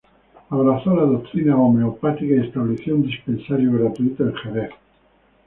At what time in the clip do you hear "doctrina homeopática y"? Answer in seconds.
1.03-2.39